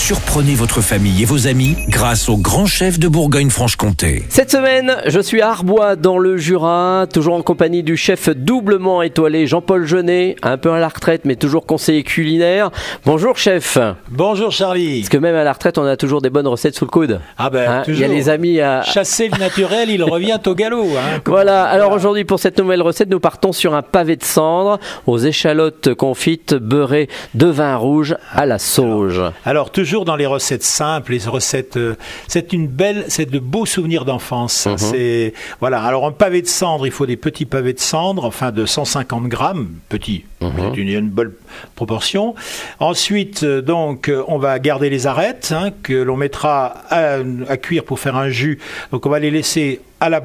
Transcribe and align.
Surprenez 0.00 0.54
votre 0.54 0.80
famille 0.80 1.22
et 1.22 1.24
vos 1.26 1.46
amis 1.46 1.76
grâce 1.88 2.28
au 2.30 2.36
grand 2.38 2.64
chef 2.66 2.98
de 2.98 3.06
Bourgogne-Franche-Comté. 3.06 4.24
Cette 4.30 4.50
semaine, 4.50 4.96
je 5.06 5.20
suis 5.20 5.40
à 5.42 5.50
Arbois 5.50 5.94
dans 5.94 6.16
le 6.18 6.36
Jura, 6.38 7.06
toujours 7.12 7.34
en 7.34 7.42
compagnie 7.42 7.82
du 7.84 7.96
chef 7.98 8.28
doublement 8.30 9.02
étoilé 9.02 9.46
Jean-Paul 9.46 9.84
Genet, 9.86 10.34
un 10.42 10.56
peu 10.56 10.72
à 10.72 10.78
la 10.80 10.88
retraite 10.88 11.26
mais 11.26 11.36
toujours 11.36 11.64
conseiller 11.66 12.02
culinaire. 12.02 12.70
Bonjour 13.04 13.36
chef. 13.36 13.76
Bonjour 14.10 14.50
Charlie. 14.50 15.00
Parce 15.00 15.10
que 15.10 15.18
même 15.18 15.36
à 15.36 15.44
la 15.44 15.52
retraite, 15.52 15.76
on 15.78 15.84
a 15.84 15.96
toujours 15.98 16.22
des 16.22 16.30
bonnes 16.30 16.48
recettes 16.48 16.74
sous 16.76 16.86
le 16.86 16.90
coude. 16.90 17.20
Ah 17.38 17.50
ben, 17.50 17.70
Hein, 17.70 17.82
Il 17.86 17.92
y 17.92 17.96
toujours. 17.98 18.10
a 18.10 18.14
les 18.14 18.28
amis 18.30 18.58
à... 18.60 18.82
Chasser 18.82 19.28
le 19.28 19.38
naturel, 19.38 19.90
il 19.90 20.02
revient 20.02 20.38
au 20.46 20.54
galop. 20.54 20.86
hein. 20.96 21.20
Voilà, 21.26 21.64
alors 21.64 21.92
aujourd'hui 21.92 22.24
pour 22.24 22.40
cette 22.40 22.58
nouvelle 22.58 22.82
recette, 22.82 23.10
nous 23.10 23.20
partons 23.20 23.52
sur 23.52 23.74
un 23.74 23.82
pavé 23.82 24.16
de 24.16 24.24
cendre 24.24 24.80
aux 25.06 25.18
échalotes 25.18 25.94
confites 25.94 26.54
beurrées 26.54 27.08
de 27.34 27.46
vin 27.46 27.76
rouge 27.76 28.16
à 28.34 28.46
la 28.46 28.58
sauge. 28.58 29.20
Alors 29.44 29.70
toujours 29.70 29.89
dans 30.04 30.16
les 30.16 30.26
recettes 30.26 30.62
simples, 30.62 31.12
les 31.12 31.24
recettes, 31.28 31.76
euh, 31.76 31.94
c'est 32.28 32.52
une 32.52 32.66
belle, 32.68 33.04
c'est 33.08 33.26
de 33.30 33.38
beaux 33.38 33.66
souvenirs 33.66 34.04
d'enfance. 34.04 34.66
Mhm. 34.66 34.78
C'est 34.78 35.34
voilà. 35.60 35.82
Alors 35.82 36.06
un 36.06 36.12
pavé 36.12 36.40
de 36.42 36.46
cendre, 36.46 36.86
il 36.86 36.92
faut 36.92 37.06
des 37.06 37.16
petits 37.16 37.44
pavés 37.46 37.72
de 37.72 37.80
cendre, 37.80 38.24
enfin 38.24 38.52
de 38.52 38.64
150 38.66 39.26
grammes, 39.28 39.68
petits, 39.88 40.24
Mhm. 40.40 40.50
c'est 40.74 40.80
une, 40.80 40.88
une 40.88 41.08
bonne 41.10 41.32
proportion. 41.74 42.34
Ensuite, 42.78 43.42
euh, 43.42 43.60
donc, 43.60 44.08
euh, 44.08 44.22
on 44.28 44.38
va 44.38 44.58
garder 44.58 44.88
les 44.90 45.06
arêtes 45.06 45.52
hein, 45.54 45.70
que 45.82 45.92
l'on 45.92 46.16
mettra 46.16 46.74
à, 46.88 47.16
à 47.48 47.56
cuire 47.56 47.84
pour 47.84 47.98
faire 47.98 48.16
un 48.16 48.28
jus. 48.30 48.58
Donc 48.92 49.04
on 49.06 49.10
va 49.10 49.18
les 49.18 49.30
laisser 49.30 49.80
à 50.00 50.08
la- 50.08 50.20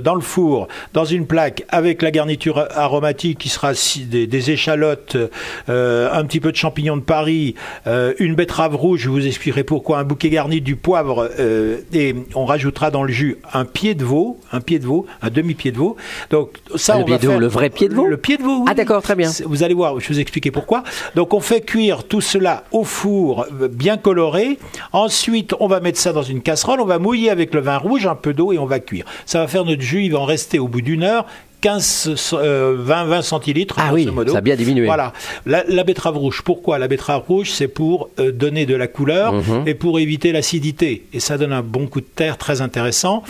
dans 0.00 0.14
le 0.14 0.20
four, 0.20 0.68
dans 0.94 1.04
une 1.04 1.26
plaque, 1.26 1.64
avec 1.68 2.02
la 2.02 2.10
garniture 2.10 2.66
aromatique 2.74 3.38
qui 3.38 3.48
sera 3.48 3.72
des, 4.06 4.26
des 4.26 4.50
échalotes, 4.50 5.16
euh, 5.68 6.08
un 6.12 6.24
petit 6.24 6.40
peu 6.40 6.50
de 6.50 6.56
champignons 6.56 6.96
de 6.96 7.02
Paris, 7.02 7.54
euh, 7.86 8.14
une 8.18 8.34
betterave 8.34 8.74
rouge, 8.74 9.00
je 9.00 9.08
vous 9.10 9.26
expliquerai 9.26 9.64
pourquoi, 9.64 9.98
un 9.98 10.04
bouquet 10.04 10.30
garni, 10.30 10.60
du 10.60 10.76
poivre, 10.76 11.30
euh, 11.38 11.78
et 11.92 12.14
on 12.34 12.44
rajoutera 12.44 12.90
dans 12.90 13.02
le 13.02 13.12
jus 13.12 13.36
un 13.52 13.64
pied 13.64 13.94
de 13.94 14.04
veau, 14.04 14.38
un 14.52 14.60
pied 14.60 14.78
de 14.78 14.86
veau, 14.86 15.06
un 15.22 15.30
demi-pied 15.30 15.72
de 15.72 15.76
veau. 15.76 15.96
Donc 16.30 16.50
ça, 16.76 16.94
Le 16.96 17.02
on 17.02 17.04
pied 17.04 17.14
va 17.14 17.18
de 17.18 17.26
veau, 17.26 17.32
faire 17.32 17.40
le 17.40 17.46
vrai 17.48 17.70
pied 17.70 17.88
de 17.88 17.94
veau 17.94 18.06
Le 18.06 18.16
pied 18.16 18.36
de 18.36 18.42
veau, 18.42 18.58
oui. 18.60 18.66
Ah, 18.68 18.74
d'accord, 18.74 19.02
très 19.02 19.14
bien. 19.14 19.30
Vous 19.44 19.62
allez 19.62 19.74
voir, 19.74 19.98
je 20.00 20.08
vais 20.08 20.14
vous 20.14 20.20
expliquer 20.20 20.50
pourquoi. 20.50 20.82
Donc 21.14 21.34
on 21.34 21.40
fait 21.40 21.60
cuire 21.60 22.04
tout 22.04 22.20
cela 22.20 22.64
au 22.72 22.84
four, 22.84 23.46
bien 23.70 23.96
coloré. 23.98 24.58
Ensuite, 24.92 25.54
on 25.60 25.68
va 25.68 25.80
mettre 25.80 25.98
ça 25.98 26.12
dans 26.12 26.22
une 26.22 26.40
casserole, 26.42 26.80
on 26.80 26.84
va 26.86 26.98
mouiller 26.98 27.30
avec 27.30 27.54
le 27.54 27.60
vin 27.60 27.76
rouge, 27.76 28.06
un 28.06 28.14
peu 28.14 28.32
d'eau 28.34 28.52
et 28.52 28.58
on 28.58 28.66
va 28.66 28.80
cuire. 28.80 29.04
Ça 29.26 29.40
va 29.40 29.48
faire 29.48 29.64
notre 29.64 29.82
jus, 29.82 30.04
il 30.04 30.12
va 30.12 30.18
en 30.18 30.24
rester 30.24 30.58
au 30.58 30.68
bout 30.68 30.80
d'une 30.80 31.02
heure. 31.02 31.26
15, 31.60 32.28
euh, 32.34 32.76
20, 32.78 33.04
20 33.06 33.22
centilitres. 33.22 33.76
Ah 33.78 33.90
oui, 33.92 34.06
modo. 34.06 34.32
ça 34.32 34.38
a 34.38 34.40
bien 34.40 34.56
diminué. 34.56 34.86
Voilà. 34.86 35.12
La, 35.46 35.64
la 35.68 35.84
betterave 35.84 36.16
rouge, 36.16 36.42
pourquoi 36.44 36.78
La 36.78 36.88
betterave 36.88 37.22
rouge, 37.26 37.50
c'est 37.50 37.68
pour 37.68 38.10
euh, 38.20 38.30
donner 38.32 38.66
de 38.66 38.74
la 38.74 38.86
couleur 38.86 39.32
Mhm. 39.32 39.64
et 39.66 39.74
pour 39.74 39.98
éviter 39.98 40.32
l'acidité. 40.32 41.04
Et 41.12 41.20
ça 41.20 41.36
donne 41.38 41.52
un 41.52 41.62
bon 41.62 41.86
coup 41.86 42.00
de 42.00 42.06
terre 42.06 42.38
très 42.38 42.60
intéressant. 42.60 43.22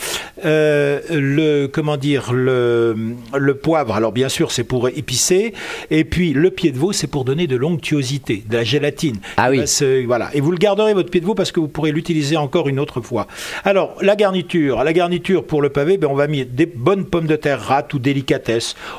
Euh, 0.45 1.01
le, 1.11 1.67
comment 1.67 1.97
dire, 1.97 2.33
le, 2.33 2.95
le 3.37 3.55
poivre, 3.57 3.95
alors 3.95 4.12
bien 4.12 4.29
sûr, 4.29 4.53
c'est 4.53 4.65
pour 4.65 4.89
épicer. 4.89 5.55
Et 5.91 6.05
puis 6.05 6.33
le 6.33 6.51
pied 6.51 6.70
de 6.70 6.79
veau, 6.79 6.92
c'est 6.92 7.07
pour 7.07 7.25
donner 7.25 7.47
de 7.47 7.57
l'onctuosité, 7.57 8.45
de 8.48 8.57
la 8.57 8.65
gélatine. 8.65 9.17
Ah 9.37 9.53
Il 9.53 9.61
oui. 9.61 9.67
se- 9.69 10.05
voilà. 10.07 10.31
Et 10.35 10.41
vous 10.41 10.51
le 10.51 10.59
garderez, 10.59 10.95
votre 10.95 11.11
pied 11.11 11.20
de 11.20 11.27
veau, 11.27 11.35
parce 11.35 11.53
que 11.53 11.61
vous 11.61 11.69
pourrez 11.69 11.92
l'utiliser 11.92 12.37
encore 12.37 12.69
une 12.69 12.79
autre 12.79 13.01
fois. 13.01 13.27
Alors, 13.65 13.97
la 14.03 14.17
garniture. 14.17 14.85
La 14.85 14.92
garniture 14.92 15.45
pour 15.45 15.63
le 15.63 15.70
pavé, 15.70 15.97
ben, 15.98 16.09
on 16.11 16.15
va 16.15 16.27
mettre 16.27 16.53
des 16.53 16.67
bonnes 16.67 17.05
pommes 17.05 17.27
de 17.27 17.37
terre 17.37 17.61
rates 17.61 17.92
ou 17.95 17.98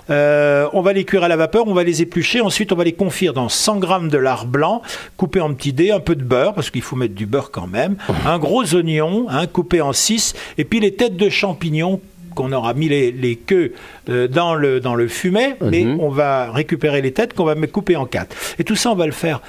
Euh, 0.09 0.67
on 0.73 0.81
va 0.81 0.93
les 0.93 1.03
cuire 1.03 1.23
à 1.23 1.27
la 1.27 1.35
vapeur, 1.37 1.67
on 1.67 1.73
va 1.73 1.83
les 1.83 2.01
éplucher. 2.01 2.41
Ensuite, 2.41 2.71
on 2.71 2.75
va 2.75 2.83
les 2.83 2.93
confire 2.93 3.33
dans 3.33 3.49
100 3.49 3.77
grammes 3.77 4.09
de 4.09 4.17
lard 4.17 4.45
blanc, 4.45 4.81
coupé 5.17 5.39
en 5.41 5.53
petits 5.53 5.73
dés, 5.73 5.91
un 5.91 5.99
peu 5.99 6.15
de 6.15 6.23
beurre, 6.23 6.53
parce 6.53 6.69
qu'il 6.69 6.81
faut 6.81 6.95
mettre 6.95 7.15
du 7.15 7.25
beurre 7.25 7.51
quand 7.51 7.67
même, 7.67 7.95
un 8.25 8.39
gros 8.39 8.63
oignon, 8.75 9.27
hein, 9.29 9.47
coupé 9.47 9.81
en 9.81 9.93
6, 9.93 10.33
et 10.57 10.65
puis 10.65 10.79
les 10.79 10.93
têtes 10.95 11.15
de 11.17 11.29
champignons 11.29 12.01
qu'on 12.35 12.51
aura 12.53 12.73
mis 12.75 12.87
les, 12.87 13.11
les 13.11 13.35
queues 13.35 13.73
euh, 14.07 14.27
dans, 14.27 14.53
le, 14.55 14.79
dans 14.79 14.95
le 14.95 15.07
fumet, 15.07 15.57
mais 15.61 15.83
Mhm. 15.83 15.99
on 15.99 16.09
va 16.09 16.51
récupérer 16.51 17.01
les 17.01 17.11
têtes 17.11 17.33
qu'on 17.33 17.43
va 17.43 17.55
me 17.55 17.65
couper 17.67 17.95
en 17.95 18.05
quatre. 18.05 18.35
Et 18.59 18.63
tout 18.63 18.75
ça, 18.75 18.91
on 18.91 18.95
va 18.95 19.07
le 19.07 19.11
faire 19.11 19.41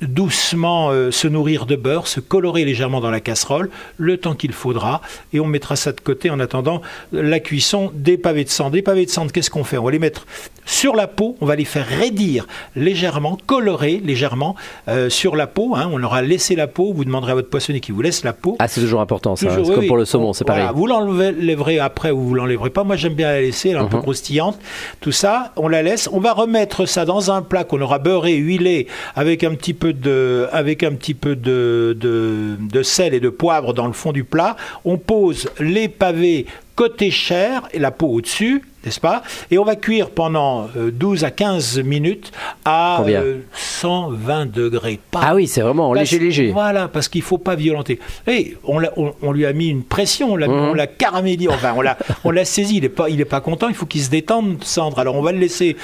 doucement 0.00 0.90
euh, 0.90 1.10
se 1.10 1.28
nourrir 1.28 1.66
de 1.66 1.76
beurre, 1.76 2.06
se 2.06 2.20
colorer 2.20 2.64
légèrement 2.64 3.00
dans 3.00 3.10
la 3.10 3.20
casserole, 3.20 3.70
le 3.98 4.16
temps 4.16 4.34
qu'il 4.34 4.52
faudra, 4.52 5.00
et 5.32 5.40
on 5.40 5.46
mettra 5.46 5.76
ça 5.76 5.92
de 5.92 6.00
côté 6.00 6.30
en 6.30 6.40
attendant 6.40 6.82
la 7.12 7.40
cuisson 7.40 7.90
des 7.94 8.16
pavés 8.18 8.44
de 8.44 8.48
cendre. 8.50 8.70
Des 8.72 8.82
pavés 8.82 9.04
de 9.06 9.10
cendre, 9.10 9.32
qu'est-ce 9.32 9.50
qu'on 9.50 9.64
fait? 9.64 9.78
On 9.78 9.84
va 9.84 9.90
les 9.90 9.98
mettre 9.98 10.26
sur 10.64 10.94
la 10.94 11.06
peau, 11.08 11.36
on 11.40 11.46
va 11.46 11.56
les 11.56 11.64
faire 11.64 11.86
raidir 11.86 12.46
légèrement, 12.76 13.36
colorer 13.46 14.00
légèrement 14.04 14.54
euh, 14.88 15.08
sur 15.10 15.34
la 15.36 15.46
peau. 15.46 15.74
hein. 15.74 15.90
On 15.92 16.02
aura 16.02 16.22
laissé 16.22 16.54
la 16.54 16.66
peau, 16.68 16.92
vous 16.92 17.04
demanderez 17.04 17.32
à 17.32 17.34
votre 17.34 17.50
poissonnier 17.50 17.80
qui 17.80 17.90
vous 17.92 18.02
laisse 18.02 18.22
la 18.24 18.32
peau. 18.32 18.56
Ah, 18.60 18.68
c'est 18.68 18.80
toujours 18.80 19.00
important 19.00 19.34
ça, 19.36 19.46
Toujours, 19.48 19.64
c'est 19.66 19.70
oui, 19.72 19.76
comme 19.78 19.86
pour 19.88 19.96
le 19.96 20.04
saumon, 20.04 20.32
c'est 20.32 20.46
Voilà, 20.46 20.66
pareil. 20.66 20.76
Vous 20.78 20.86
l'enlèverez 20.86 21.78
après 21.80 22.10
ou 22.12 22.20
vous 22.20 22.34
l'enlèverez 22.34 22.70
pas. 22.70 22.84
Moi, 22.84 22.96
j'aime 22.96 23.14
bien 23.14 23.28
la 23.32 23.40
laisser, 23.40 23.70
elle 23.70 23.76
est 23.76 23.80
un 23.80 23.86
peu 23.86 23.96
Mhm. 23.96 24.02
croustillante. 24.02 24.58
Tout 25.00 25.12
ça, 25.12 25.52
on 25.56 25.68
la 25.68 25.82
laisse. 25.82 26.08
On 26.12 26.20
va 26.20 26.32
remettre 26.32 26.86
ça 26.86 27.04
dans 27.04 27.30
un 27.32 27.42
plat 27.42 27.64
qu'on 27.64 27.80
aura 27.80 27.98
beurré, 27.98 28.34
huilé, 28.34 28.86
avec 29.16 29.42
un 29.44 29.54
petit 29.54 29.71
peu 29.72 29.92
de, 29.92 30.46
avec 30.52 30.82
un 30.82 30.92
petit 30.92 31.14
peu 31.14 31.36
de 31.36 32.56
sel 32.82 33.14
et 33.14 33.20
de 33.20 33.28
poivre 33.28 33.74
dans 33.74 33.86
le 33.86 33.92
fond 33.92 34.12
du 34.12 34.24
plat. 34.24 34.56
On 34.84 34.98
pose 34.98 35.48
les 35.60 35.88
pavés 35.88 36.46
côté 36.74 37.10
chair 37.10 37.68
et 37.72 37.78
la 37.78 37.90
peau 37.90 38.08
au-dessus. 38.08 38.62
N'est-ce 38.84 39.00
pas 39.00 39.22
Et 39.50 39.58
on 39.58 39.64
va 39.64 39.76
cuire 39.76 40.10
pendant 40.10 40.68
euh, 40.76 40.90
12 40.90 41.24
à 41.24 41.30
15 41.30 41.80
minutes 41.82 42.32
à 42.64 42.96
Combien 42.98 43.22
euh, 43.22 43.38
120 43.54 44.46
degrés. 44.52 44.98
Pas 45.10 45.20
Ah 45.22 45.34
oui, 45.34 45.46
c'est 45.46 45.60
vraiment 45.60 45.92
léger, 45.94 46.18
léger. 46.18 46.50
Voilà, 46.52 46.88
parce 46.88 47.08
qu'il 47.08 47.22
faut 47.22 47.38
pas 47.38 47.54
violenter. 47.54 47.98
Et 48.26 48.56
on, 48.64 48.78
l'a- 48.78 48.92
on, 48.96 49.12
on 49.22 49.32
lui 49.32 49.46
a 49.46 49.52
mis 49.52 49.68
une 49.68 49.82
pression, 49.84 50.32
on 50.32 50.36
l'a, 50.36 50.48
on 50.48 50.74
l'a 50.74 50.86
caramélisé, 50.86 51.48
enfin, 51.48 51.72
on 51.76 51.80
l'a, 51.80 51.96
on 52.24 52.30
l'a 52.30 52.44
saisi. 52.44 52.76
Il 52.78 52.84
est 52.84 52.88
pas, 52.88 53.08
il 53.08 53.20
est 53.20 53.24
pas 53.24 53.40
content. 53.40 53.68
Il 53.68 53.74
faut 53.74 53.86
qu'il 53.86 54.02
se 54.02 54.10
détende, 54.10 54.62
Sandre. 54.64 54.98
Alors, 54.98 55.16
on 55.16 55.22
va 55.22 55.32
le 55.32 55.38
laisser 55.38 55.76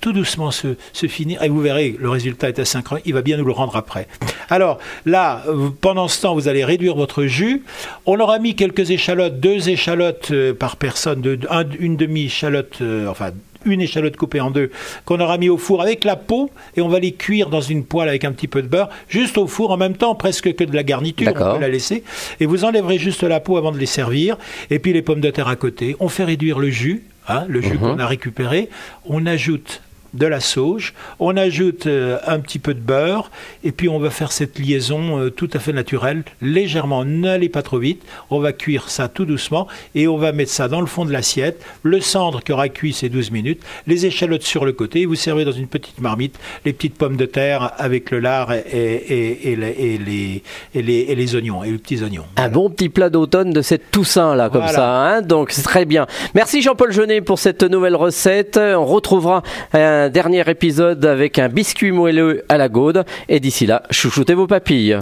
tout 0.00 0.12
doucement 0.12 0.50
se, 0.50 0.76
se 0.92 1.06
finir, 1.06 1.42
et 1.42 1.48
vous 1.48 1.60
verrez, 1.60 1.96
le 1.98 2.08
résultat 2.10 2.48
est 2.48 2.58
asynchrone. 2.58 3.00
Il 3.04 3.14
va 3.14 3.22
bien 3.22 3.36
nous 3.36 3.44
le 3.44 3.52
rendre 3.52 3.76
après. 3.76 4.08
Alors 4.50 4.78
là, 5.06 5.42
euh, 5.48 5.68
pendant 5.80 6.08
ce 6.08 6.22
temps, 6.22 6.34
vous 6.34 6.48
allez 6.48 6.64
réduire 6.64 6.96
votre 6.96 7.24
jus. 7.24 7.62
On 8.06 8.18
aura 8.20 8.38
mis 8.38 8.54
quelques 8.54 8.90
échalotes, 8.90 9.40
deux 9.40 9.68
échalotes 9.68 10.28
euh, 10.32 10.52
par 10.54 10.76
personne, 10.76 11.20
de, 11.20 11.38
un- 11.50 11.64
une 11.78 11.96
demi-échalote, 12.32 12.78
euh, 12.80 13.06
enfin 13.08 13.32
une 13.64 13.80
échalote 13.80 14.16
coupée 14.16 14.40
en 14.40 14.50
deux 14.50 14.72
qu'on 15.04 15.20
aura 15.20 15.38
mis 15.38 15.48
au 15.48 15.56
four 15.56 15.82
avec 15.82 16.02
la 16.02 16.16
peau 16.16 16.50
et 16.76 16.80
on 16.80 16.88
va 16.88 16.98
les 16.98 17.12
cuire 17.12 17.48
dans 17.48 17.60
une 17.60 17.84
poêle 17.84 18.08
avec 18.08 18.24
un 18.24 18.32
petit 18.32 18.48
peu 18.48 18.60
de 18.60 18.66
beurre 18.66 18.88
juste 19.08 19.38
au 19.38 19.46
four 19.46 19.70
en 19.70 19.76
même 19.76 19.96
temps 19.96 20.16
presque 20.16 20.52
que 20.56 20.64
de 20.64 20.74
la 20.74 20.82
garniture. 20.82 21.28
On 21.28 21.54
peut 21.54 21.60
la 21.60 21.68
laisser. 21.68 22.02
Et 22.40 22.46
vous 22.46 22.64
enlèverez 22.64 22.98
juste 22.98 23.22
la 23.22 23.38
peau 23.38 23.58
avant 23.58 23.70
de 23.70 23.78
les 23.78 23.86
servir. 23.86 24.36
Et 24.70 24.80
puis 24.80 24.92
les 24.92 25.02
pommes 25.02 25.20
de 25.20 25.30
terre 25.30 25.46
à 25.46 25.54
côté. 25.54 25.94
On 26.00 26.08
fait 26.08 26.24
réduire 26.24 26.58
le 26.58 26.70
jus 26.70 27.04
hein, 27.28 27.44
le 27.48 27.60
jus 27.60 27.78
qu'on 27.78 28.00
a 28.00 28.06
récupéré. 28.06 28.68
On 29.04 29.26
ajoute 29.26 29.80
de 30.14 30.26
la 30.26 30.40
sauge, 30.40 30.94
on 31.20 31.36
ajoute 31.36 31.86
euh, 31.86 32.18
un 32.26 32.38
petit 32.40 32.58
peu 32.58 32.74
de 32.74 32.80
beurre, 32.80 33.30
et 33.64 33.72
puis 33.72 33.88
on 33.88 33.98
va 33.98 34.10
faire 34.10 34.30
cette 34.32 34.58
liaison 34.58 35.18
euh, 35.18 35.30
tout 35.30 35.48
à 35.54 35.58
fait 35.58 35.72
naturelle, 35.72 36.22
légèrement, 36.40 37.04
n'allez 37.04 37.48
pas 37.48 37.62
trop 37.62 37.78
vite, 37.78 38.02
on 38.30 38.38
va 38.40 38.52
cuire 38.52 38.90
ça 38.90 39.08
tout 39.08 39.24
doucement, 39.24 39.66
et 39.94 40.08
on 40.08 40.18
va 40.18 40.32
mettre 40.32 40.50
ça 40.50 40.68
dans 40.68 40.80
le 40.80 40.86
fond 40.86 41.04
de 41.04 41.12
l'assiette, 41.12 41.64
le 41.82 42.00
cendre 42.00 42.42
qui 42.42 42.52
aura 42.52 42.68
cuit 42.68 42.92
ces 42.92 43.08
12 43.08 43.30
minutes, 43.30 43.62
les 43.86 44.04
échalotes 44.06 44.42
sur 44.42 44.64
le 44.64 44.72
côté, 44.72 45.00
et 45.02 45.06
vous 45.06 45.14
servez 45.14 45.44
dans 45.44 45.52
une 45.52 45.66
petite 45.66 46.00
marmite 46.00 46.38
les 46.64 46.72
petites 46.72 46.96
pommes 46.96 47.16
de 47.16 47.26
terre 47.26 47.72
avec 47.78 48.10
le 48.10 48.18
lard 48.20 48.52
et, 48.52 48.58
et- 48.72 49.52
et 49.52 49.56
les, 49.56 49.66
et 49.78 49.98
les- 49.98 50.42
et 50.74 50.82
les- 50.82 51.06
et 51.08 51.14
les 51.14 51.34
oignons, 51.36 51.64
et 51.64 51.70
les 51.70 51.78
petits 51.78 52.02
oignons. 52.02 52.24
Un 52.36 52.48
bon 52.48 52.68
petit 52.70 52.88
plat 52.88 53.08
d'automne 53.10 53.52
de 53.52 53.62
cette 53.62 53.90
Toussaint 53.90 54.34
là, 54.34 54.48
comme 54.50 54.62
Voilà. 54.62 54.74
ça. 54.76 54.90
hein. 55.16 55.22
Donc 55.22 55.50
c'est 55.52 55.62
très 55.62 55.84
bien. 55.84 56.06
Merci 56.34 56.62
Jean-Paul 56.62 56.92
Jeunet 56.92 57.20
pour 57.20 57.38
cette 57.38 57.62
nouvelle 57.62 57.96
recette. 57.96 58.58
On 58.58 58.84
retrouvera 58.84 59.42
un 60.02 60.08
dernier 60.08 60.42
épisode 60.48 61.04
avec 61.06 61.38
un 61.38 61.48
biscuit 61.48 61.92
moelleux 61.92 62.44
à 62.48 62.58
la 62.58 62.68
gaude. 62.68 63.04
Et 63.28 63.40
d'ici 63.40 63.66
là, 63.66 63.82
chouchoutez 63.90 64.34
vos 64.34 64.46
papilles. 64.46 64.98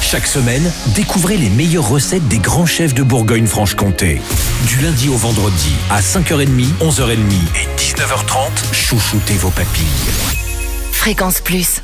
Chaque 0.00 0.26
semaine, 0.26 0.62
découvrez 0.94 1.36
les 1.36 1.48
meilleures 1.50 1.88
recettes 1.88 2.26
des 2.28 2.38
grands 2.38 2.66
chefs 2.66 2.94
de 2.94 3.02
Bourgogne-Franche-Comté. 3.02 4.20
Du 4.66 4.80
lundi 4.82 5.08
au 5.08 5.16
vendredi, 5.16 5.72
à 5.90 6.00
5h30, 6.00 6.64
11h30 6.80 7.12
et 7.12 7.80
19h30, 7.80 8.74
chouchoutez 8.74 9.34
vos 9.34 9.50
papilles. 9.50 10.36
Fréquence 10.92 11.40
Plus. 11.40 11.82